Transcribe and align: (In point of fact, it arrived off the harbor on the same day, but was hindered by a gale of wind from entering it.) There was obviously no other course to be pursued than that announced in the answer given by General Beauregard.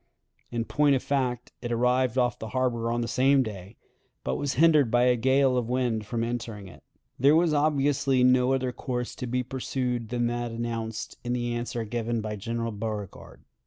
(In 0.49 0.65
point 0.65 0.95
of 0.95 1.03
fact, 1.03 1.51
it 1.61 1.71
arrived 1.71 2.17
off 2.17 2.39
the 2.39 2.47
harbor 2.57 2.91
on 2.91 3.01
the 3.01 3.07
same 3.07 3.43
day, 3.43 3.77
but 4.23 4.35
was 4.35 4.55
hindered 4.55 4.89
by 4.89 5.03
a 5.03 5.15
gale 5.15 5.55
of 5.57 5.69
wind 5.69 6.07
from 6.07 6.23
entering 6.23 6.67
it.) 6.67 6.81
There 7.19 7.35
was 7.35 7.53
obviously 7.53 8.23
no 8.23 8.53
other 8.53 8.71
course 8.71 9.13
to 9.17 9.27
be 9.27 9.43
pursued 9.43 10.09
than 10.09 10.25
that 10.25 10.49
announced 10.49 11.19
in 11.23 11.33
the 11.33 11.53
answer 11.53 11.83
given 11.85 12.19
by 12.19 12.35
General 12.35 12.71
Beauregard. 12.71 13.43